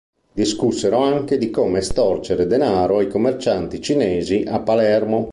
Discussero 0.33 0.97
anche 1.03 1.37
di 1.37 1.51
come 1.51 1.77
estorcere 1.77 2.47
denaro 2.47 2.97
ai 2.97 3.07
commercianti 3.07 3.79
cinesi 3.79 4.43
a 4.47 4.59
Palermo. 4.59 5.29